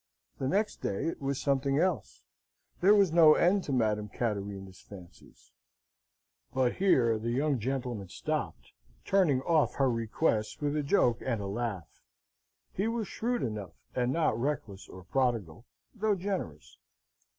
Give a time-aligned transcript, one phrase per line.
[0.39, 2.23] The next day it was something else:
[2.79, 5.51] there was no end to Madame Cattarina's fancies:
[6.51, 8.71] but here the young gentleman stopped,
[9.05, 12.01] turning off her request with a joke and a laugh.
[12.73, 16.79] He was shrewd enough, and not reckless or prodigal, though generous.